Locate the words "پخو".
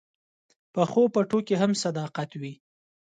0.73-1.03